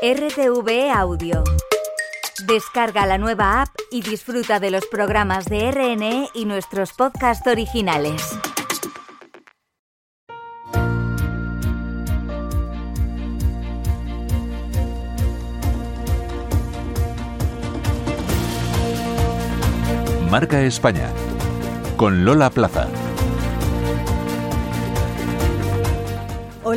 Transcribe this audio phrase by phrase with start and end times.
[0.00, 1.42] RTV Audio.
[2.46, 8.38] Descarga la nueva app y disfruta de los programas de RNE y nuestros podcasts originales.
[20.30, 21.10] Marca España.
[21.96, 22.86] Con Lola Plaza.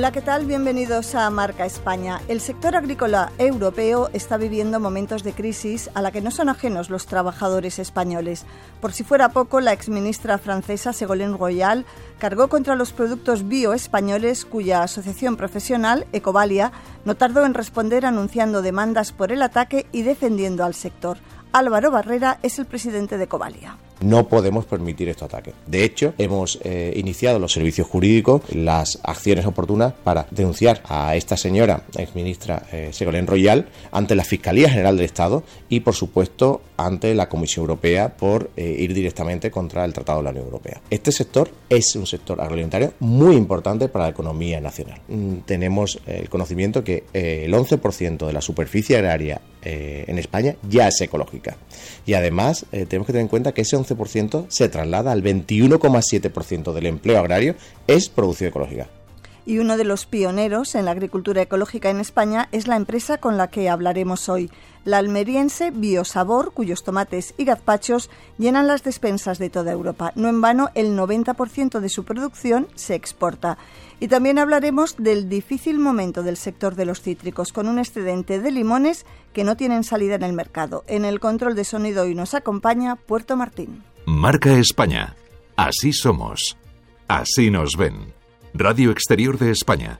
[0.01, 0.47] Hola, ¿qué tal?
[0.47, 2.21] Bienvenidos a Marca España.
[2.27, 6.89] El sector agrícola europeo está viviendo momentos de crisis a la que no son ajenos
[6.89, 8.47] los trabajadores españoles.
[8.79, 11.85] Por si fuera poco, la exministra francesa Ségolène Royal
[12.21, 16.71] cargó contra los productos bioespañoles cuya asociación profesional, Ecovalia,
[17.03, 21.17] no tardó en responder anunciando demandas por el ataque y defendiendo al sector.
[21.51, 23.75] Álvaro Barrera es el presidente de Ecovalia.
[24.01, 25.53] No podemos permitir este ataque.
[25.65, 31.37] De hecho, hemos eh, iniciado los servicios jurídicos, las acciones oportunas para denunciar a esta
[31.37, 37.13] señora, exministra eh, Segolén Royal, ante la Fiscalía General del Estado y, por supuesto, ante
[37.15, 40.81] la Comisión Europea por eh, ir directamente contra el Tratado de la Unión Europea.
[40.89, 45.01] Este sector es un sector agroalimentario muy importante para la economía nacional.
[45.07, 50.99] Mm, tenemos el conocimiento que el 11% de la superficie agraria en España ya es
[51.01, 51.55] ecológica.
[52.05, 56.87] Y además tenemos que tener en cuenta que ese 11% se traslada al 21,7% del
[56.87, 58.89] empleo agrario es producción ecológica.
[59.45, 63.37] Y uno de los pioneros en la agricultura ecológica en España es la empresa con
[63.37, 64.51] la que hablaremos hoy,
[64.83, 70.11] la almeriense Biosabor, cuyos tomates y gazpachos llenan las despensas de toda Europa.
[70.15, 73.57] No en vano, el 90% de su producción se exporta.
[73.99, 78.51] Y también hablaremos del difícil momento del sector de los cítricos, con un excedente de
[78.51, 80.83] limones que no tienen salida en el mercado.
[80.87, 83.83] En el control de sonido hoy nos acompaña Puerto Martín.
[84.05, 85.15] Marca España.
[85.55, 86.57] Así somos.
[87.07, 88.20] Así nos ven.
[88.53, 89.99] Radio Exterior de España.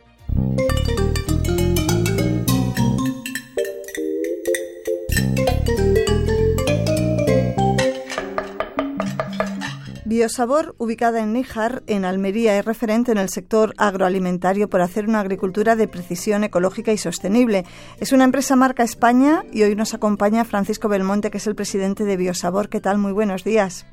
[10.06, 15.22] Biosabor, ubicada en Níjar, en Almería, es referente en el sector agroalimentario por hacer una
[15.22, 17.66] agricultura de precisión ecológica y sostenible.
[18.00, 22.04] Es una empresa marca España y hoy nos acompaña Francisco Belmonte, que es el presidente
[22.04, 22.68] de Biosabor.
[22.68, 22.98] ¿Qué tal?
[22.98, 23.86] Muy buenos días.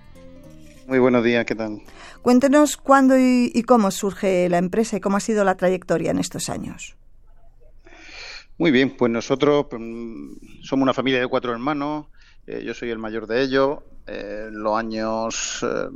[0.89, 1.83] Muy buenos días, ¿qué tal?
[2.23, 6.49] Cuéntenos cuándo y, cómo surge la empresa y cómo ha sido la trayectoria en estos
[6.49, 6.97] años.
[8.57, 9.83] Muy bien, pues nosotros pues,
[10.63, 12.07] somos una familia de cuatro hermanos,
[12.47, 15.91] eh, yo soy el mayor de ellos, eh, en los años eh,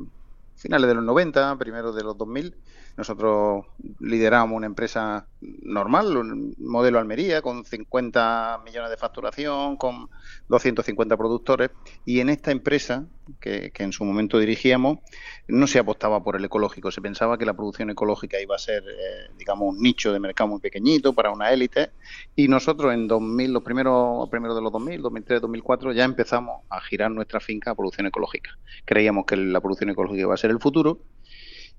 [0.57, 2.55] finales de los 90, primero de los 2000,
[2.97, 3.65] nosotros
[4.01, 10.09] lideramos una empresa normal, un modelo Almería, con 50 millones de facturación, con
[10.49, 11.71] 250 productores,
[12.05, 13.07] y en esta empresa,
[13.41, 14.99] que, en su momento dirigíamos,
[15.49, 18.83] no se apostaba por el ecológico, se pensaba que la producción ecológica iba a ser,
[18.85, 21.91] eh, digamos, un nicho de mercado muy pequeñito para una élite,
[22.37, 26.81] y nosotros en 2000, los primeros, primeros de los 2000, 2003, 2004, ya empezamos a
[26.81, 28.51] girar nuestra finca a producción ecológica.
[28.85, 31.01] Creíamos que la producción ecológica iba a ser el futuro,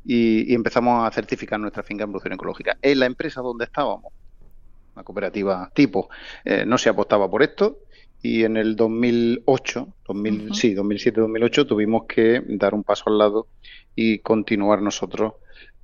[0.05, 2.77] y, empezamos a certificar nuestra finca en producción ecológica.
[2.81, 4.13] En la empresa donde estábamos,
[4.95, 6.09] una cooperativa tipo,
[6.45, 7.79] eh, no se apostaba por esto
[8.21, 13.47] y en el 2008, 2000, sí, 2007-2008 tuvimos que dar un paso al lado
[13.95, 15.33] y continuar nosotros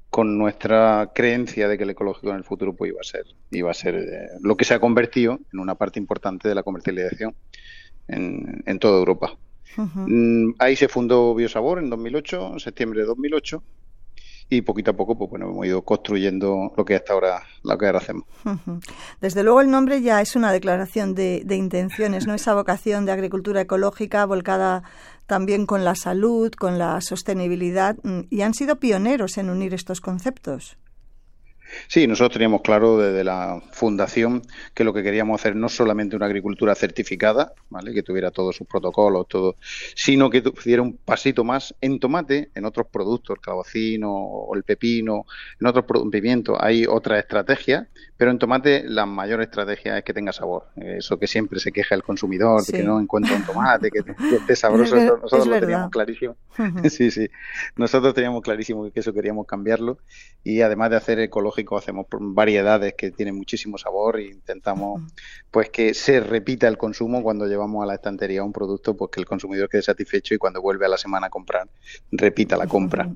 [0.09, 3.69] con nuestra creencia de que el ecológico en el futuro pues iba a ser iba
[3.69, 7.35] a ser eh, lo que se ha convertido en una parte importante de la comercialización
[8.07, 9.37] en, en toda Europa.
[9.75, 13.63] Mm, ahí se fundó Biosabor en 2008, en septiembre de 2008
[14.49, 17.85] y poquito a poco pues bueno hemos ido construyendo lo que hasta ahora lo que
[17.85, 18.25] ahora hacemos.
[19.21, 23.11] Desde luego el nombre ya es una declaración de, de intenciones no esa vocación de
[23.11, 24.83] agricultura ecológica volcada
[25.27, 30.01] también con la salud con la sostenibilidad mm, y han sido pioneros en unir estos
[30.01, 30.77] conceptos
[31.87, 34.41] Sí, nosotros teníamos claro desde la fundación
[34.73, 37.93] que lo que queríamos hacer no solamente una agricultura certificada, ¿vale?
[37.93, 39.55] que tuviera todos sus protocolos, todo,
[39.95, 44.63] sino que diera un pasito más en tomate, en otros productos, el calabacino o el
[44.63, 45.25] pepino,
[45.59, 47.87] en otros pimientos hay otra estrategia,
[48.17, 50.67] pero en tomate la mayor estrategia es que tenga sabor.
[50.75, 53.99] Eso que siempre se queja el consumidor, de que no encuentra un tomate, que,
[54.35, 56.35] esté sabroso, nosotros lo teníamos clarísimo.
[56.89, 57.29] sí, sí,
[57.75, 59.99] nosotros teníamos clarísimo que eso queríamos cambiarlo
[60.43, 65.01] y además de hacer ecológico hacemos variedades que tienen muchísimo sabor e intentamos
[65.51, 69.19] pues que se repita el consumo cuando llevamos a la estantería un producto, pues que
[69.19, 71.67] el consumidor quede satisfecho y cuando vuelve a la semana a comprar,
[72.11, 73.09] repita la compra.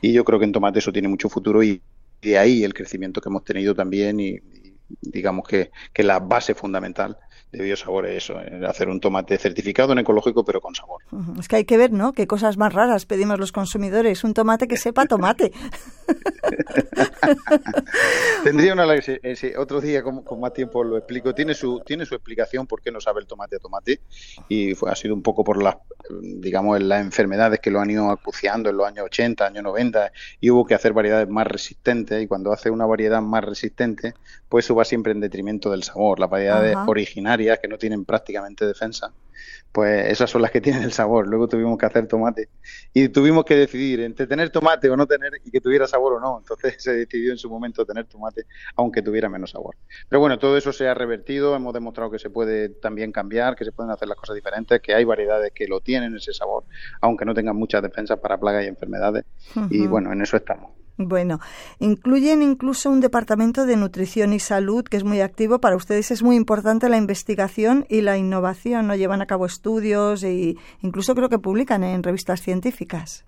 [0.00, 1.80] Y yo creo que en tomate eso tiene mucho futuro y
[2.22, 4.38] de ahí el crecimiento que hemos tenido también y,
[5.00, 7.18] digamos que, que, la base fundamental
[7.52, 8.38] de biosabor es eso,
[8.68, 11.02] hacer un tomate certificado en ecológico pero con sabor.
[11.38, 12.12] Es que hay que ver, ¿no?
[12.12, 14.24] Qué cosas más raras pedimos los consumidores.
[14.24, 15.52] Un tomate que sepa tomate.
[18.44, 21.34] Tendría una ese, otro día con, más tiempo lo explico.
[21.34, 24.00] Tiene su tiene su explicación por qué no sabe el tomate a tomate
[24.48, 25.76] y fue, ha sido un poco por las
[26.08, 30.50] digamos las enfermedades que lo han ido acuciando en los años 80, años 90 y
[30.50, 34.14] hubo que hacer variedades más resistentes y cuando hace una variedad más resistente,
[34.48, 36.20] pues eso va siempre en detrimento del sabor.
[36.20, 39.12] Las variedades originarias que no tienen prácticamente defensa
[39.72, 41.28] pues esas son las que tienen el sabor.
[41.28, 42.48] Luego tuvimos que hacer tomate
[42.92, 46.20] y tuvimos que decidir entre tener tomate o no tener y que tuviera sabor o
[46.20, 46.38] no.
[46.38, 48.46] Entonces se decidió en su momento tener tomate,
[48.76, 49.76] aunque tuviera menos sabor.
[50.08, 51.54] Pero bueno, todo eso se ha revertido.
[51.54, 54.94] Hemos demostrado que se puede también cambiar, que se pueden hacer las cosas diferentes, que
[54.94, 56.64] hay variedades que lo tienen ese sabor,
[57.00, 59.24] aunque no tengan muchas defensas para plagas y enfermedades.
[59.70, 60.85] Y bueno, en eso estamos.
[60.98, 61.40] Bueno,
[61.78, 65.60] incluyen incluso un departamento de nutrición y salud que es muy activo.
[65.60, 68.86] Para ustedes es muy importante la investigación y la innovación.
[68.86, 73.26] No llevan a cabo estudios e incluso creo que publican en revistas científicas.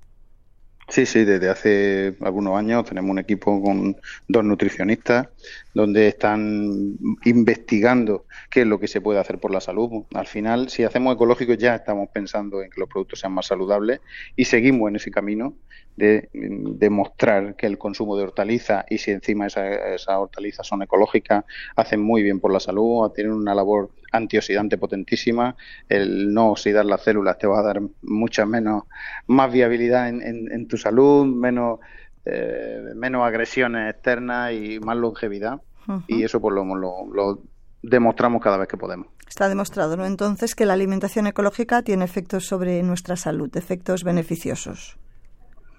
[0.89, 3.95] Sí, sí, desde hace algunos años tenemos un equipo con
[4.27, 5.29] dos nutricionistas
[5.75, 10.07] donde están investigando qué es lo que se puede hacer por la salud.
[10.15, 14.01] Al final, si hacemos ecológico ya estamos pensando en que los productos sean más saludables
[14.35, 15.53] y seguimos en ese camino
[15.99, 22.01] de demostrar que el consumo de hortalizas y si encima esas hortalizas son ecológicas, hacen
[22.01, 25.57] muy bien por la salud, tienen una labor antioxidante potentísima,
[25.89, 28.85] el no oxidar las células te va a dar mucha menos,
[29.27, 31.81] más viabilidad en, tu salud, menos,
[32.25, 35.61] eh, menos agresiones externas y más longevidad.
[36.07, 36.65] Y eso pues lo,
[37.07, 37.43] lo
[37.83, 39.09] demostramos cada vez que podemos.
[39.27, 40.07] Está demostrado, ¿no?
[40.07, 44.99] Entonces que la alimentación ecológica tiene efectos sobre nuestra salud, efectos beneficiosos.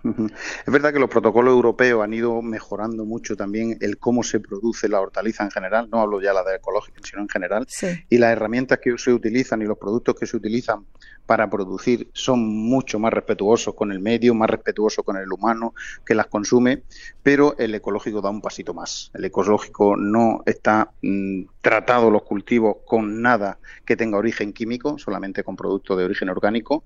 [0.03, 4.87] Es verdad que los protocolos europeos han ido mejorando mucho también el cómo se produce
[4.87, 7.67] la hortaliza en general, no hablo ya de la de ecológica, sino en general,
[8.09, 10.85] y las herramientas que se utilizan y los productos que se utilizan
[11.25, 15.75] para producir son mucho más respetuosos con el medio, más respetuosos con el humano
[16.05, 16.83] que las consume,
[17.21, 19.11] pero el ecológico da un pasito más.
[19.13, 25.43] El ecológico no está mm, tratado los cultivos con nada que tenga origen químico, solamente
[25.43, 26.83] con productos de origen orgánico.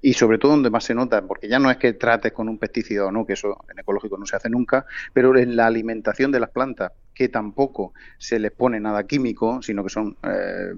[0.00, 2.58] Y sobre todo donde más se nota, porque ya no es que trates con un
[2.58, 6.30] pesticida o no, que eso en ecológico no se hace nunca, pero en la alimentación
[6.30, 10.74] de las plantas, que tampoco se les pone nada químico, sino que son eh,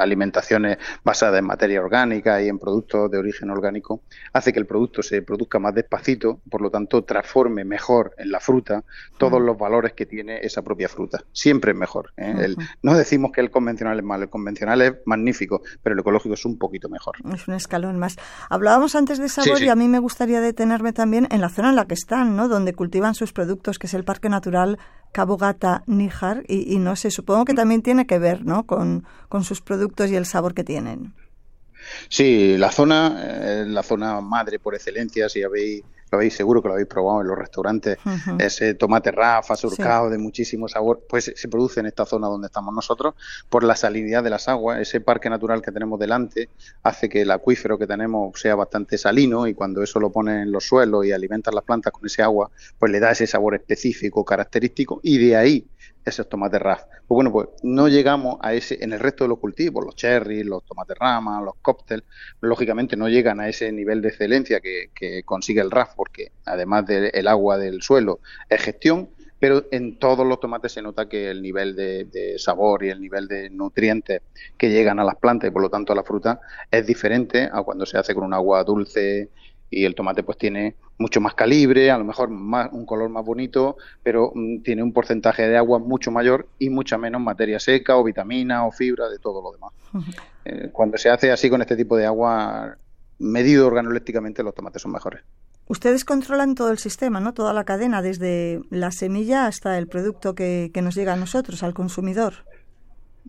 [0.00, 4.02] alimentaciones basadas en materia orgánica y en productos de origen orgánico,
[4.32, 8.40] hace que el producto se produzca más despacito, por lo tanto transforme mejor en la
[8.40, 8.84] fruta
[9.18, 11.22] todos los valores que tiene esa propia fruta.
[11.32, 12.12] Siempre es mejor.
[12.16, 12.54] ¿eh?
[12.82, 16.44] no decimos que el convencional es malo, el convencional es magnífico, pero el ecológico es
[16.44, 17.16] un poquito mejor.
[17.32, 18.16] Es un escalón más.
[18.48, 21.76] Hablábamos antes de sabor y a mí me gustaría detenerme también en la zona en
[21.76, 22.48] la que están, ¿no?
[22.48, 24.78] donde cultivan sus productos, que es el Parque Natural
[25.12, 28.64] Cabo Gata Níjar, y, no sé, supongo que también tiene que ver ¿no?
[28.66, 31.14] con, con sus productos y el sabor que tienen.
[32.08, 36.68] Sí, la zona es la zona madre por excelencia, si habéis lo habéis seguro que
[36.68, 37.98] lo habéis probado en los restaurantes,
[38.38, 42.74] ese tomate rafa, surcado de muchísimo sabor, pues se produce en esta zona donde estamos
[42.74, 43.14] nosotros
[43.48, 46.48] por la salinidad de las aguas, ese parque natural que tenemos delante
[46.82, 50.52] hace que el acuífero que tenemos sea bastante salino y cuando eso lo pones en
[50.52, 54.24] los suelos y alimentas las plantas con ese agua, pues le da ese sabor específico,
[54.24, 55.66] característico y de ahí
[56.04, 56.82] esos tomates RAF.
[56.82, 60.46] Pues bueno, pues no llegamos a ese, en el resto de los cultivos, los cherries,
[60.46, 62.04] los tomates rama, los cócteles,
[62.40, 64.90] lógicamente no llegan a ese nivel de excelencia que,
[65.24, 70.38] consigue el RAF, porque además del agua del suelo es gestión, pero en todos los
[70.38, 74.20] tomates se nota que el nivel de, de, sabor y el nivel de nutrientes
[74.58, 76.40] que llegan a las plantas y por lo tanto a la fruta
[76.70, 79.30] es diferente a cuando se hace con un agua dulce
[79.70, 83.24] y el tomate pues tiene mucho más calibre, a lo mejor más, un color más
[83.24, 87.96] bonito, pero mm, tiene un porcentaje de agua mucho mayor y mucha menos materia seca
[87.96, 89.72] o vitamina o fibra de todo lo demás.
[90.44, 92.76] Eh, cuando se hace así con este tipo de agua
[93.18, 95.22] medido organolépticamente los tomates son mejores.
[95.68, 97.32] Ustedes controlan todo el sistema, ¿no?
[97.32, 101.62] Toda la cadena, desde la semilla hasta el producto que, que nos llega a nosotros,
[101.62, 102.44] al consumidor.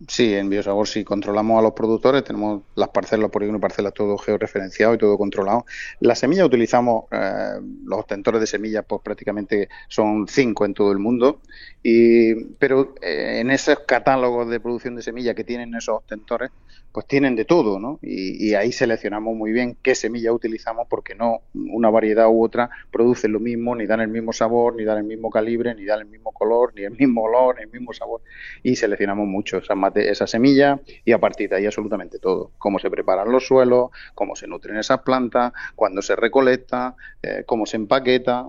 [0.08, 4.16] Sí, en Biosabor sí controlamos a los productores, tenemos las parcelas, por y parcelas todo
[4.16, 5.66] georreferenciado y todo controlado.
[6.00, 10.98] La semilla utilizamos, eh, los obtentores de semillas, pues prácticamente son cinco en todo el
[10.98, 11.40] mundo,
[11.82, 16.50] y, pero eh, en esos catálogos de producción de semilla que tienen esos obtentores,
[16.90, 17.98] pues tienen de todo, ¿no?
[18.02, 22.68] Y, y, ahí seleccionamos muy bien qué semilla utilizamos porque no una variedad u otra
[22.90, 26.00] producen lo mismo, ni dan el mismo sabor, ni dan el mismo calibre, ni dan
[26.00, 28.20] el mismo color, ni el mismo olor, ni el mismo sabor,
[28.62, 32.50] y seleccionamos mucho esas tomate esa semilla y a partir de ahí absolutamente todo.
[32.58, 37.66] Cómo se preparan los suelos, cómo se nutren esas plantas, cuándo se recolecta, eh, cómo
[37.66, 38.46] se empaqueta.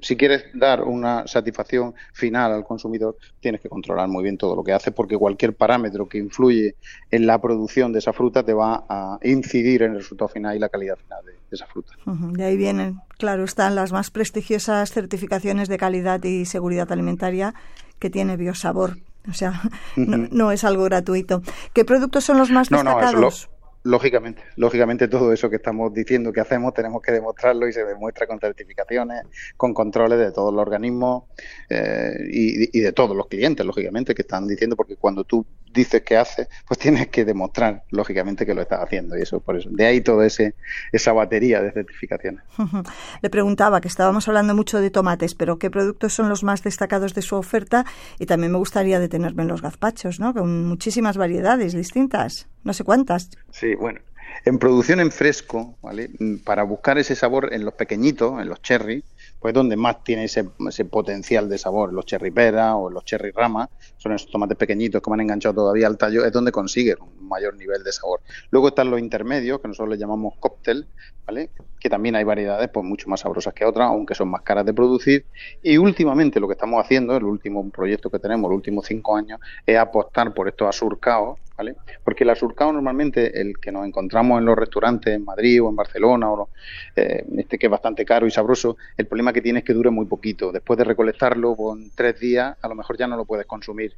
[0.00, 4.62] Si quieres dar una satisfacción final al consumidor, tienes que controlar muy bien todo lo
[4.62, 6.76] que haces porque cualquier parámetro que influye
[7.10, 10.60] en la producción de esa fruta te va a incidir en el resultado final y
[10.60, 11.92] la calidad final de, esa fruta.
[12.06, 17.54] De ahí vienen, claro, están las más prestigiosas certificaciones de calidad y seguridad alimentaria
[17.98, 18.98] que tiene Biosabor.
[19.28, 19.62] O sea,
[19.96, 21.42] no, es algo gratuito.
[21.72, 23.48] ¿Qué productos son los más destacados?
[23.86, 28.26] Lógicamente, lógicamente todo eso que estamos diciendo que hacemos tenemos que demostrarlo y se demuestra
[28.26, 29.24] con certificaciones,
[29.58, 31.24] con controles de todos los organismos
[31.68, 36.16] eh, y, de todos los clientes, lógicamente, que están diciendo, porque cuando tú dices que
[36.16, 39.68] haces, pues tienes que demostrar, lógicamente, que lo estás haciendo y eso, por eso.
[39.70, 40.54] De ahí toda ese,
[40.92, 42.42] esa batería de certificaciones.
[43.22, 47.14] Le preguntaba que estábamos hablando mucho de tomates, pero ¿qué productos son los más destacados
[47.14, 47.84] de su oferta?
[48.18, 50.32] Y también me gustaría detenerme en los gazpachos, ¿no?
[50.32, 53.30] Con muchísimas variedades distintas no sé cuántas.
[53.52, 54.00] Sí, bueno.
[54.44, 56.10] En producción en fresco, ¿vale?
[56.18, 59.04] Mm, para buscar ese sabor en los pequeñitos, en los cherry,
[59.44, 63.30] pues donde más tiene ese, ese potencial de sabor, los cherry pera o los cherry
[63.30, 66.96] rama, son esos tomates pequeñitos que me han enganchado todavía al tallo, es donde consiguen
[67.02, 68.22] un mayor nivel de sabor.
[68.48, 70.88] Luego están los intermedios, que nosotros le llamamos cóctel,
[71.26, 71.50] ¿vale?
[71.78, 74.72] Que también hay variedades pues mucho más sabrosas que otras, aunque son más caras de
[74.72, 75.26] producir.
[75.62, 79.40] Y últimamente lo que estamos haciendo, el último proyecto que tenemos, los últimos cinco años,
[79.66, 81.76] es apostar por estos asurcados ¿vale?
[82.02, 85.76] Porque el asurcado normalmente, el que nos encontramos en los restaurantes en Madrid o en
[85.76, 86.48] Barcelona, o
[86.96, 89.90] eh, este que es bastante caro y sabroso, el problema que tiene es que dure
[89.90, 90.52] muy poquito.
[90.52, 93.94] Después de recolectarlo con tres días, a lo mejor ya no lo puedes consumir.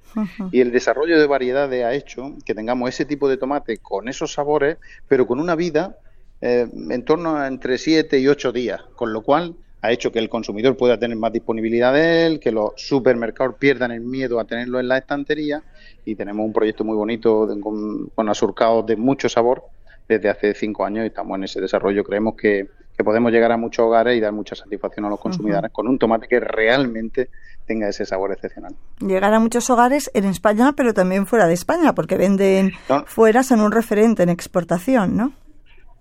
[0.50, 4.32] Y el desarrollo de variedades ha hecho que tengamos ese tipo de tomate con esos
[4.32, 5.96] sabores, pero con una vida
[6.40, 9.56] eh, en torno a entre siete y ocho días, con lo cual
[9.87, 13.90] ha hecho que el consumidor pueda tener más disponibilidad de él, que los supermercados pierdan
[13.90, 15.62] el miedo a tenerlo en la estantería
[16.05, 19.64] y tenemos un proyecto muy bonito con, con asurcados de mucho sabor
[20.09, 22.05] desde hace cinco años y estamos en ese desarrollo.
[22.05, 22.69] Creemos que,
[23.05, 26.26] podemos llegar a muchos hogares y dar mucha satisfacción a los consumidores con un tomate
[26.28, 27.28] que realmente
[27.66, 28.75] tenga ese sabor excepcional.
[29.00, 32.73] Llegar a muchos hogares en España, pero también fuera de España, porque venden
[33.07, 35.33] fuera, son un referente en exportación, ¿no?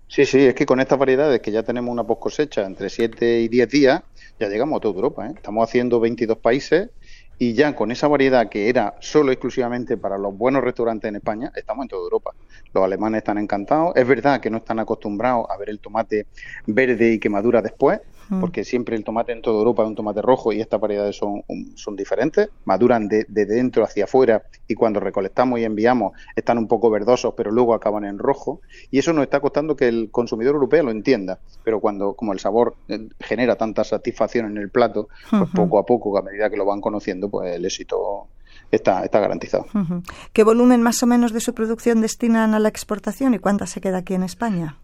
[0.08, 3.40] Sí, sí, es que con estas variedades que ya tenemos una post cosecha entre 7
[3.40, 4.02] y 10 días,
[4.38, 5.26] ya llegamos a toda Europa.
[5.26, 5.32] ¿eh?
[5.34, 6.90] Estamos haciendo 22 países
[7.38, 11.52] y ya con esa variedad que era solo exclusivamente para los buenos restaurantes en España,
[11.54, 12.32] estamos en toda Europa.
[12.72, 13.94] Los alemanes están encantados.
[13.96, 16.28] Es verdad que no están acostumbrados a ver el tomate
[16.66, 18.00] verde y que madura después,
[18.40, 21.42] porque siempre el tomate en toda Europa es un tomate rojo y estas variedades son,
[21.74, 26.90] son diferentes, maduran de, dentro hacia afuera y cuando recolectamos y enviamos están un poco
[26.90, 30.84] verdosos, pero luego acaban en rojo y eso nos está costando que el consumidor europeo
[30.84, 35.50] lo entienda, pero cuando como el sabor eh, genera tanta satisfacción en el plato, pues
[35.54, 38.28] poco a poco, a medida que lo van conociendo, pues el éxito
[38.70, 39.66] está, está garantizado.
[40.32, 43.80] ¿Qué volumen más o menos de su producción destinan a la exportación y cuánta se
[43.80, 44.78] queda aquí en España?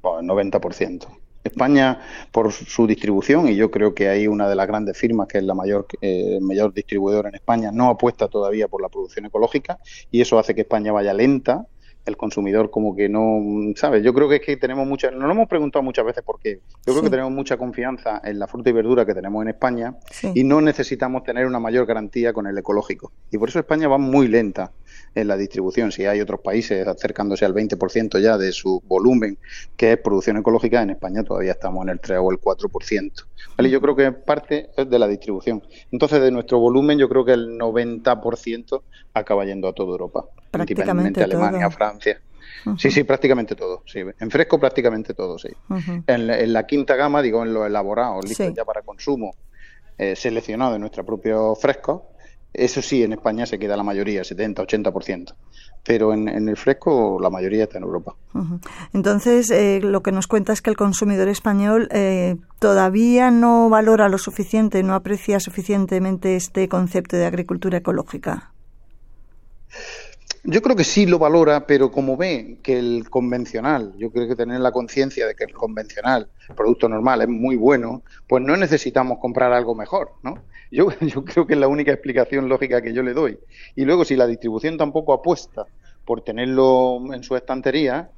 [0.00, 1.06] Pues 90%.
[1.46, 2.00] España,
[2.32, 5.44] por su distribución, y yo creo que hay una de las grandes firmas, que es
[5.44, 9.78] la mayor, eh, mayor distribuidora en España, no apuesta todavía por la producción ecológica,
[10.10, 11.66] y eso hace que España vaya lenta
[12.06, 13.42] el consumidor como que no,
[13.74, 14.02] ¿sabes?
[14.02, 16.60] Yo creo que es que tenemos mucha, nos lo hemos preguntado muchas veces por qué.
[16.86, 19.96] Yo creo que tenemos mucha confianza en la fruta y verdura que tenemos en España
[20.34, 23.12] y no necesitamos tener una mayor garantía con el ecológico.
[23.30, 24.72] Y por eso España va muy lenta
[25.14, 25.90] en la distribución.
[25.90, 29.38] Si hay otros países acercándose al 20% ya de su volumen,
[29.76, 33.26] que es producción ecológica, en España todavía estamos en el 3 o el 4%.
[33.56, 33.70] ¿Vale?
[33.70, 35.62] Yo creo que parte es de la distribución.
[35.90, 38.82] Entonces, de nuestro volumen, yo creo que el 90%
[39.14, 40.26] acaba yendo a toda Europa,
[40.64, 42.20] principalmente Alemania, Francia.
[42.78, 43.82] Sí, sí, prácticamente todo.
[43.86, 44.00] Sí.
[44.18, 45.48] En fresco prácticamente todo, sí.
[46.06, 49.36] en, la quinta gama, digo, en los elaborados, listos ya para consumo,
[49.98, 52.10] eh, seleccionados de nuestro propio fresco,
[52.56, 55.34] eso sí, en España se queda la mayoría, 70, 80%.
[55.84, 58.16] Pero en, el fresco la mayoría está en Europa.
[58.92, 64.08] Entonces, eh, lo que nos cuenta es que el consumidor español eh, todavía no valora
[64.08, 68.52] lo suficiente, no aprecia suficientemente este concepto de agricultura ecológica.
[70.48, 74.36] Yo creo que sí lo valora, pero como ve que el convencional, yo creo que
[74.36, 79.18] tener la conciencia de que el convencional, producto normal, es muy bueno, pues no necesitamos
[79.18, 80.44] comprar algo mejor, ¿no?
[80.70, 83.40] Yo, yo creo que es la única explicación lógica que yo le doy.
[83.74, 85.66] Y luego, si la distribución tampoco apuesta
[86.04, 88.12] por tenerlo en su estantería,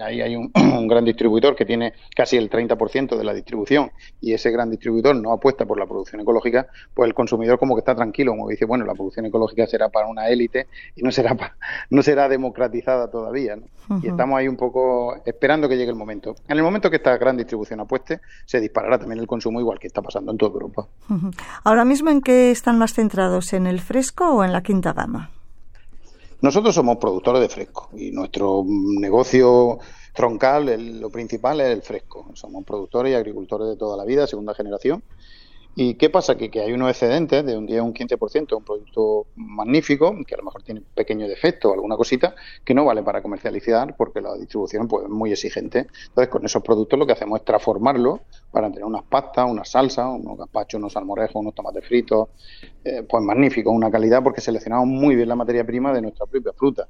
[0.00, 4.50] ahí hay un, gran distribuidor que tiene casi el 30% de la distribución y ese
[4.50, 8.32] gran distribuidor no apuesta por la producción ecológica, pues el consumidor como que está tranquilo,
[8.32, 10.66] como dice, bueno, la producción ecológica será para una élite
[10.96, 11.36] y no será
[11.90, 13.56] no será democratizada todavía.
[14.02, 16.34] Y estamos ahí un poco esperando que llegue el momento.
[16.46, 19.86] En el momento que esta gran distribución apueste, se disparará también el consumo igual que
[19.86, 20.88] está pasando en toda Europa.
[21.64, 23.54] Ahora mismo, ¿en qué están más centrados?
[23.54, 25.30] ¿En el fresco o en la quinta gama?
[26.40, 29.78] Nosotros somos productores de fresco y nuestro negocio
[30.14, 32.30] troncal, lo principal es el fresco.
[32.34, 35.02] Somos productores y agricultores de toda la vida, segunda generación,
[35.80, 36.36] ¿Y qué pasa?
[36.36, 40.38] Que, que hay unos excedentes de un día un 15%, un producto magnífico, que a
[40.38, 44.34] lo mejor tiene pequeño defecto o alguna cosita, que no vale para comercializar porque la
[44.34, 45.86] distribución pues, es muy exigente.
[46.08, 48.18] Entonces, con esos productos lo que hacemos es transformarlos
[48.50, 52.30] para tener unas pastas, una salsa, unos gazpachos, unos salmorejos, unos tomates fritos,
[52.82, 56.52] eh, pues magnífico, una calidad porque seleccionamos muy bien la materia prima de nuestra propia
[56.54, 56.88] fruta.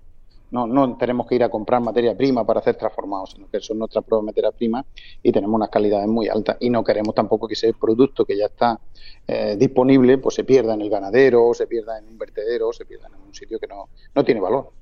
[0.51, 3.79] No, no tenemos que ir a comprar materia prima para hacer transformados, sino que son
[3.79, 4.85] nuestra propia materia prima
[5.23, 6.57] y tenemos unas calidades muy altas.
[6.61, 8.81] Y no queremos tampoco que ese producto que ya está
[9.27, 13.09] eh, disponible pues se pierda en el ganadero, se pierda en un vertedero, se pierda
[13.09, 14.73] en un sitio que no, no tiene valor.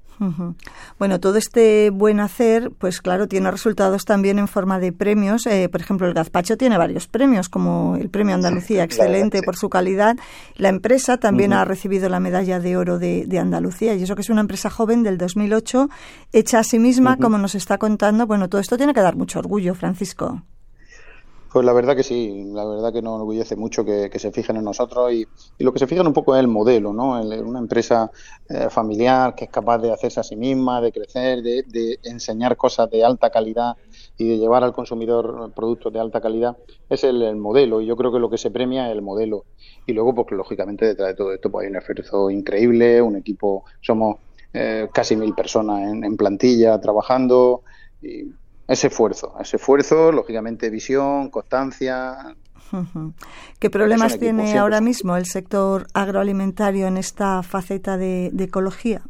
[0.99, 5.47] Bueno, todo este buen hacer, pues claro, tiene resultados también en forma de premios.
[5.47, 9.69] Eh, por ejemplo, el gazpacho tiene varios premios, como el Premio Andalucía, excelente por su
[9.69, 10.17] calidad.
[10.57, 14.31] La empresa también ha recibido la medalla de oro de, Andalucía, y eso que es
[14.31, 15.89] una empresa joven del 2008,
[16.33, 18.27] hecha a sí misma, como nos está contando.
[18.27, 20.43] Bueno, todo esto tiene que dar mucho orgullo, Francisco.
[21.57, 24.65] Pues la verdad que sí, la verdad que nos orgullece mucho que, se fijen en
[24.65, 25.27] nosotros y,
[25.59, 27.19] lo que se fijan un poco es el modelo, ¿no?
[27.19, 28.11] una empresa
[28.51, 32.91] eh, familiar que es capaz de hacerse a sí misma, de crecer, de, enseñar cosas
[32.91, 33.75] de alta calidad
[34.19, 36.59] y de llevar al consumidor productos de alta calidad,
[36.91, 39.47] es el, modelo y yo creo que lo que se premia es el modelo.
[39.87, 43.65] Y luego, pues lógicamente detrás de todo esto pues, hay un esfuerzo increíble, un equipo,
[43.81, 44.19] somos
[44.53, 47.63] eh, casi mil personas en, en plantilla trabajando
[48.03, 48.25] y
[48.69, 52.37] ese esfuerzo, ese esfuerzo, lógicamente visión, constancia.
[53.59, 59.03] ¿Qué problemas tiene ahora mismo el sector agroalimentario en esta faceta de, ecología?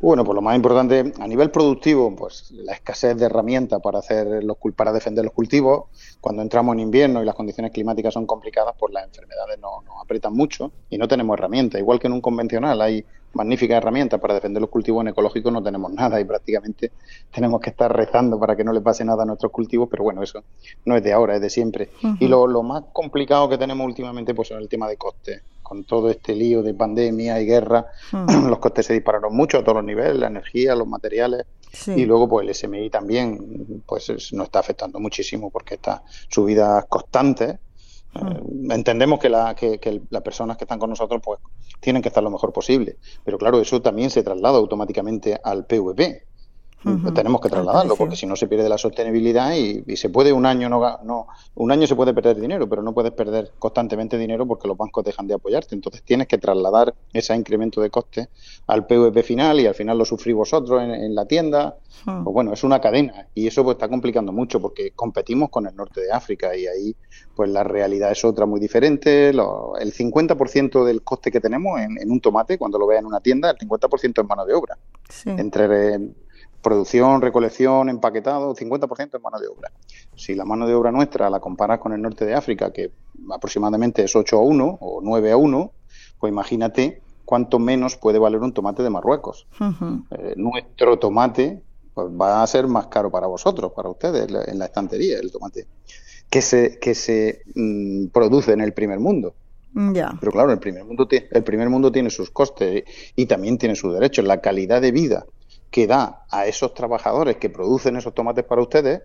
[0.00, 4.44] Bueno, pues lo más importante a nivel productivo, pues la escasez de herramientas para hacer
[4.44, 5.84] los para defender los cultivos.
[6.20, 10.02] Cuando entramos en invierno y las condiciones climáticas son complicadas, pues las enfermedades nos, nos
[10.02, 11.80] aprietan mucho y no tenemos herramientas.
[11.80, 15.62] Igual que en un convencional hay magníficas herramientas para defender los cultivos en ecológico no
[15.62, 16.92] tenemos nada y prácticamente
[17.32, 20.22] tenemos que estar rezando para que no le pase nada a nuestros cultivos, pero bueno,
[20.22, 20.42] eso
[20.84, 21.90] no es de ahora, es de siempre.
[22.20, 25.42] Y lo, más complicado que tenemos últimamente pues es el tema de costes.
[25.62, 27.86] Con todo este lío de pandemia y guerra,
[28.48, 31.46] los costes se dispararon mucho a todos los niveles, la energía, los materiales,
[31.86, 37.56] y luego pues el SMI también pues nos está afectando muchísimo porque estas subidas constantes
[38.14, 41.40] eh, entendemos que, la, que, las personas que están con nosotros pues
[41.80, 46.26] tienen que estar lo mejor posible, pero claro, eso también se traslada automáticamente al PVP.
[47.14, 50.68] Tenemos que trasladarlo porque si no se pierde la sostenibilidad y, se puede un año
[50.68, 54.68] no, no un año se puede perder dinero, pero no puedes perder constantemente dinero porque
[54.68, 55.74] los bancos dejan de apoyarte.
[55.74, 58.28] Entonces tienes que trasladar ese incremento de coste
[58.66, 61.76] al PVP final y al final lo sufrís vosotros en, la tienda.
[62.04, 65.74] Pues bueno, es una cadena y eso pues está complicando mucho porque competimos con el
[65.74, 66.96] norte de África y ahí
[67.34, 69.30] pues la realidad es otra muy diferente.
[69.30, 73.50] el 50% del coste que tenemos en, un tomate, cuando lo veas en una tienda,
[73.50, 74.76] el 50% es mano de obra.
[75.24, 75.98] Entre
[76.64, 79.70] producción, recolección, empaquetado, 50% es mano de obra.
[80.16, 82.90] Si la mano de obra nuestra la comparas con el norte de África, que
[83.30, 85.72] aproximadamente es 8 a 1 o 9 a 1,
[86.18, 89.46] pues imagínate cuánto menos puede valer un tomate de Marruecos.
[90.10, 94.64] Eh, nuestro tomate pues, va a ser más caro para vosotros, para ustedes, en la
[94.64, 95.66] estantería, el tomate
[96.30, 99.34] que se, que se mm, produce en el primer mundo.
[100.20, 102.84] Pero claro, el primer, mundo el primer mundo tiene sus costes
[103.16, 104.24] y también tiene sus derechos.
[104.24, 105.26] La calidad de vida
[105.74, 109.02] que da a esos trabajadores que producen esos tomates para ustedes,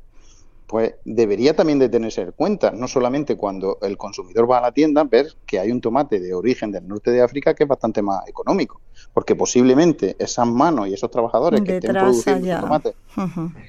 [0.67, 4.71] pues debería también de tenerse en cuenta, no solamente cuando el consumidor va a la
[4.71, 8.03] tienda, ver que hay un tomate de origen del norte de África que es bastante
[8.03, 8.81] más económico,
[9.15, 12.93] porque posiblemente esas manos y esos trabajadores que estén produciendo tomates,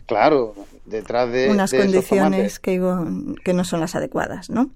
[0.04, 0.52] claro,
[0.84, 2.78] detrás de unas condiciones que,
[3.42, 4.68] que no son las adecuadas, ¿no?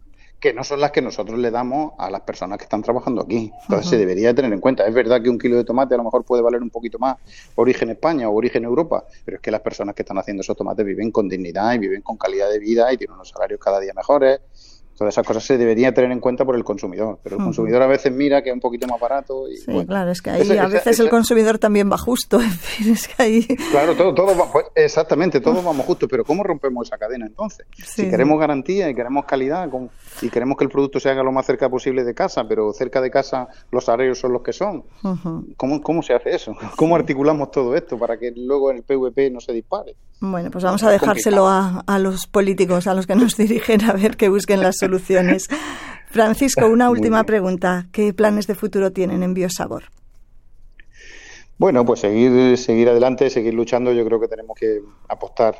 [0.44, 3.50] Que no son las que nosotros le damos a las personas que están trabajando aquí.
[3.62, 4.86] Entonces se debería tener en cuenta.
[4.86, 7.16] Es verdad que un kilo de tomate a lo mejor puede valer un poquito más
[7.54, 10.84] origen España o origen Europa, pero es que las personas que están haciendo esos tomates
[10.84, 13.94] viven con dignidad y viven con calidad de vida y tienen unos salarios cada día
[13.96, 14.42] mejores
[14.96, 17.86] Todas esas cosas se deberían tener en cuenta por el consumidor, pero el consumidor a
[17.86, 19.48] veces mira que es un poquito más barato.
[19.48, 22.40] Y, sí, claro, es que ahí a veces el consumidor también va justo.
[22.84, 23.46] Es, que ahí...
[23.70, 27.66] Claro, todo, todo va, pues, exactamente, todos vamos justo, pero ¿cómo rompemos esa cadena entonces?
[27.72, 29.68] Si queremos garantía y queremos calidad
[30.22, 33.00] y queremos que el producto se haga lo más cerca posible de casa, pero cerca
[33.00, 34.84] de casa los salarios son los que son,
[35.56, 36.54] ¿cómo, ¿cómo se hace eso?
[36.76, 39.94] ¿Cómo articulamos todo esto para que luego en el PVP no se dispare?
[40.20, 43.92] Bueno, pues vamos a dejárselo a, a los políticos, a los que nos dirigen, a
[43.92, 45.48] ver que busquen las soluciones.
[46.06, 47.88] Francisco, una última pregunta.
[47.92, 49.84] ¿Qué planes de futuro tienen en Biosabor?
[51.58, 53.92] Bueno, pues seguir, seguir adelante, seguir luchando.
[53.92, 55.56] Yo creo que tenemos que apostar,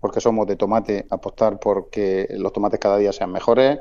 [0.00, 3.78] porque somos de tomate, apostar porque los tomates cada día sean mejores,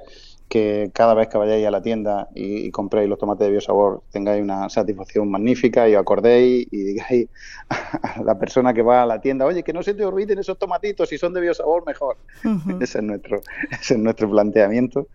[0.47, 4.41] que cada vez que vayáis a la tienda y, compréis los tomates de biosabor tengáis
[4.41, 7.27] una satisfacción magnífica y os acordéis y digáis
[7.69, 10.57] a la persona que va a la tienda, oye, que no se te olviden esos
[10.57, 12.17] tomatitos, si son de biosabor, mejor.
[12.81, 15.07] ese, es nuestro, ese es nuestro planteamiento.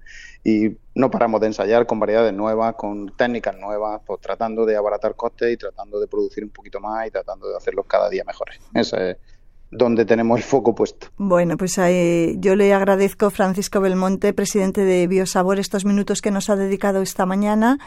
[0.44, 5.14] Y no paramos de ensayar con variedades nuevas, con técnicas nuevas, pues tratando de abaratar
[5.14, 8.58] costes y tratando de producir un poquito más y tratando de hacerlos cada día mejores.
[8.74, 9.16] Esa es
[9.72, 11.08] donde tenemos el foco puesto.
[11.16, 16.50] Bueno, pues ahí, yo le agradezco Francisco Belmonte, presidente de Biosabor, estos minutos que nos
[16.50, 17.78] ha dedicado esta mañana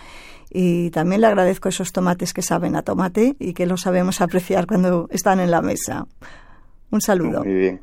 [0.50, 4.66] y también le agradezco esos tomates que saben a tomate y que lo sabemos apreciar
[4.66, 6.08] cuando están en la mesa.
[6.92, 7.44] Un saludo.
[7.44, 7.82] Muy bien.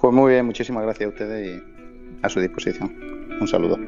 [0.00, 2.96] Pues muy bien, muchísimas gracias a ustedes y a su disposición.
[3.40, 3.78] Un saludo.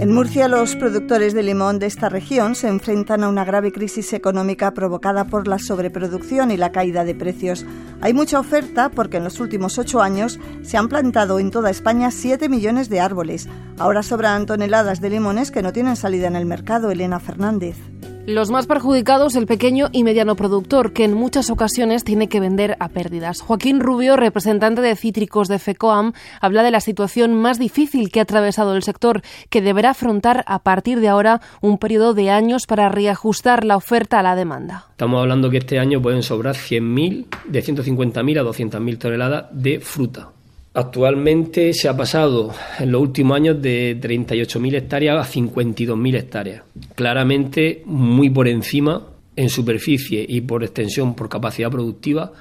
[0.00, 4.14] En Murcia, los productores de limón de esta región se enfrentan a una grave crisis
[4.14, 7.66] económica provocada por la sobreproducción y la caída de precios.
[8.00, 12.10] Hay mucha oferta porque en los últimos ocho años se han plantado en toda España
[12.10, 13.46] 7 millones de árboles.
[13.76, 16.90] Ahora sobran toneladas de limones que no tienen salida en el mercado.
[16.90, 17.76] Elena Fernández.
[18.26, 22.76] Los más perjudicados, el pequeño y mediano productor, que en muchas ocasiones tiene que vender
[22.78, 23.40] a pérdidas.
[23.40, 28.24] Joaquín Rubio, representante de cítricos de FECOAM, habla de la situación más difícil que ha
[28.24, 32.90] atravesado el sector, que deberá afrontar a partir de ahora un periodo de años para
[32.90, 34.86] reajustar la oferta a la demanda.
[34.90, 40.28] Estamos hablando que este año pueden sobrar 100.000, de 150.000 a 200.000 toneladas de fruta.
[40.72, 46.62] Actualmente se ha pasado en los últimos años de 38.000 hectáreas a 52.000 hectáreas.
[46.94, 52.32] Claramente muy por encima en superficie y por extensión, por capacidad productiva,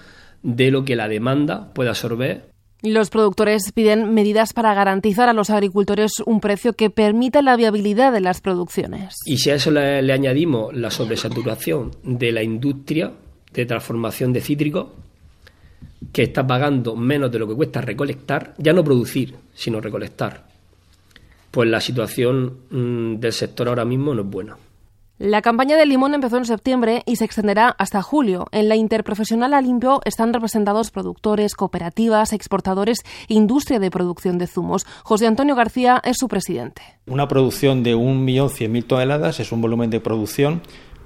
[0.43, 2.49] de lo que la demanda puede absorber.
[2.83, 8.13] Los productores piden medidas para garantizar a los agricultores un precio que permita la viabilidad
[8.13, 9.15] de las producciones.
[9.25, 13.11] Y si a eso le, le añadimos la sobresaturación de la industria
[13.51, 14.87] de transformación de cítricos,
[16.11, 20.45] que está pagando menos de lo que cuesta recolectar, ya no producir, sino recolectar,
[21.51, 24.57] pues la situación mm, del sector ahora mismo no es buena.
[25.19, 28.47] La campaña del limón empezó en septiembre y se extenderá hasta julio.
[28.53, 34.85] En la interprofesional Alimpio están representados productores, cooperativas, exportadores e industria de producción de zumos.
[35.03, 36.81] José Antonio García es su presidente.
[37.05, 40.61] Una producción de 1.100.000 toneladas es un volumen de producción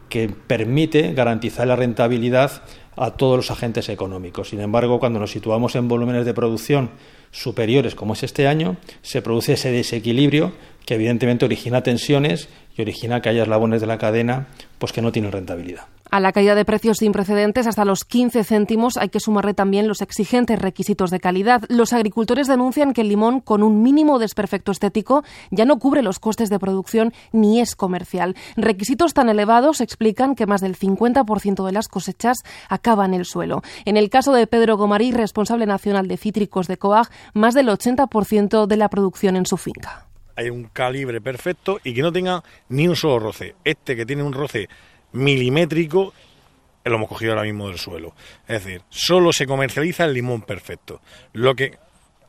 [0.09, 2.61] que permite garantizar la rentabilidad
[2.95, 4.49] a todos los agentes económicos.
[4.49, 6.91] Sin embargo, cuando nos situamos en volúmenes de producción
[7.31, 10.53] superiores, como es este año, se produce ese desequilibrio
[10.85, 14.47] que evidentemente origina tensiones y origina que haya eslabones de la cadena
[14.79, 15.85] pues que no tienen rentabilidad.
[16.13, 19.87] A la caída de precios sin precedentes hasta los 15 céntimos hay que sumarle también
[19.87, 21.63] los exigentes requisitos de calidad.
[21.69, 26.19] Los agricultores denuncian que el limón con un mínimo desperfecto estético ya no cubre los
[26.19, 28.35] costes de producción ni es comercial.
[28.55, 33.63] Requisitos tan elevados explican que más del 50% de las cosechas acaban en el suelo.
[33.85, 38.67] En el caso de Pedro Gomarí, responsable nacional de cítricos de COAG, más del 80%
[38.67, 40.12] de la producción en su finca.
[40.35, 43.55] Hay un calibre perfecto y que no tenga ni un solo roce.
[43.63, 44.67] Este que tiene un roce
[45.11, 46.13] milimétrico
[46.85, 48.13] lo hemos cogido ahora mismo del suelo.
[48.47, 51.01] Es decir, solo se comercializa el limón perfecto.
[51.31, 51.77] Lo que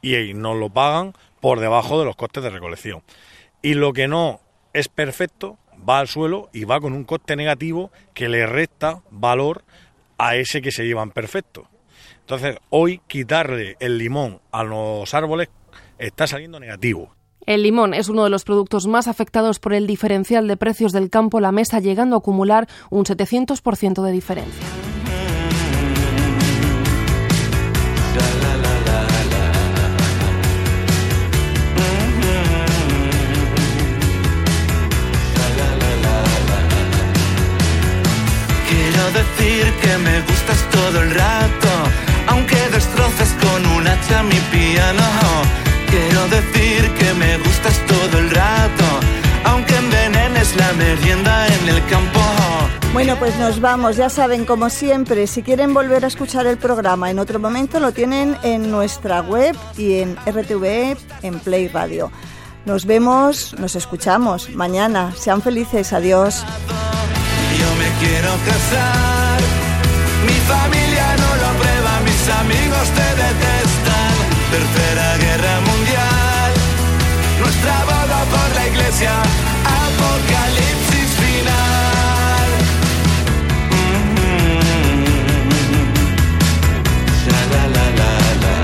[0.04, 3.02] y nos lo pagan por debajo de los costes de recolección.
[3.62, 4.40] Y lo que no
[4.72, 9.64] es perfecto va al suelo y va con un coste negativo que le resta valor
[10.18, 11.68] a ese que se llevan perfecto.
[12.20, 15.48] Entonces, hoy quitarle el limón a los árboles
[15.98, 17.14] está saliendo negativo.
[17.46, 21.10] El limón es uno de los productos más afectados por el diferencial de precios del
[21.10, 24.66] campo la mesa, llegando a acumular un 700% de diferencia.
[38.70, 41.68] Quiero decir que me gustas todo el rato,
[42.28, 48.84] aunque destroces con un hacha mi piano Quiero decir que me gustas todo el rato,
[49.44, 52.20] aunque envenenes la merienda en el campo.
[52.92, 57.12] Bueno, pues nos vamos, ya saben, como siempre, si quieren volver a escuchar el programa
[57.12, 62.10] en otro momento, lo tienen en nuestra web y en RTV, en Play Radio.
[62.64, 65.12] Nos vemos, nos escuchamos mañana.
[65.16, 66.44] Sean felices, adiós.
[67.60, 69.40] Yo me quiero casar,
[70.26, 74.14] mi familia no lo aprueba, mis amigos te detestan.
[74.54, 75.53] Tercera guerra
[78.74, 79.12] boda por la iglesia,
[79.64, 82.50] apocalipsis final.
[87.30, 88.10] la, la, la,
[88.42, 88.54] la.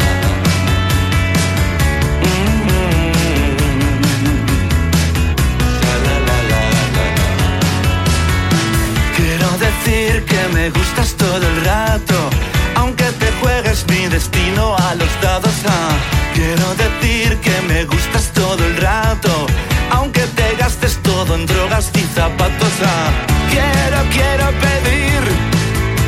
[9.17, 12.31] Quiero decir que me gustas todo el rato,
[12.77, 15.55] aunque te juegues mi destino a los dados.
[15.67, 16.21] Ah.
[16.35, 19.47] Quiero decir que me gustas todo el rato,
[19.91, 22.73] aunque te gastes todo en drogas y zapatos.
[22.85, 23.11] Ah.
[23.51, 25.21] Quiero, quiero pedir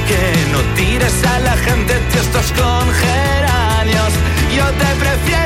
[0.08, 4.12] que no tires a la gente tiestos con geranios.
[4.56, 5.41] Yo te prefiero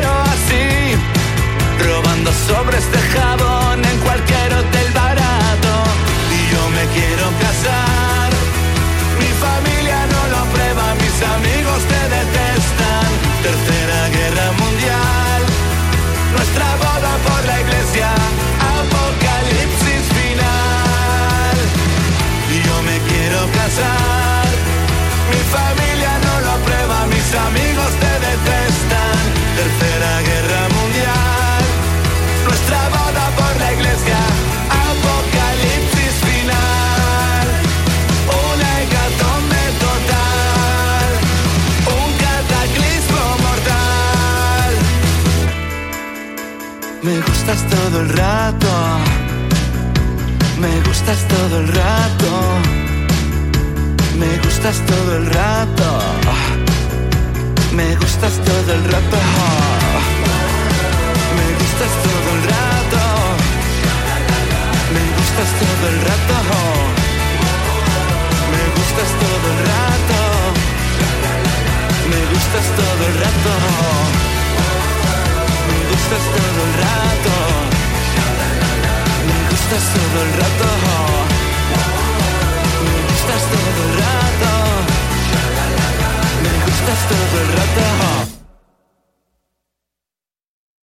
[47.47, 48.67] Me gustas todo el rato,
[50.59, 52.59] me gustas todo el rato,
[54.19, 56.01] me gustas todo el rato,
[57.71, 59.19] me gustas todo el rato,
[61.39, 63.03] me gustas todo el rato,
[64.91, 66.43] me gustas todo el rato,
[68.51, 69.59] me gustas todo el
[73.21, 74.36] rato, me
[75.97, 77.35] gustas todo el rato.
[79.29, 80.69] Me gustas todo el rato.
[82.85, 84.53] Me gustas todo el rato.
[86.43, 88.46] Me gustas todo el rato.